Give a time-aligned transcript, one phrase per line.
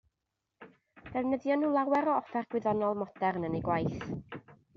[1.09, 4.11] Defnyddion nhw lawer o offer gwyddonol modern yn eu gwaith.